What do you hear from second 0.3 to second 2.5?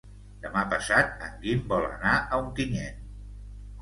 Demà passat en Guim vol anar a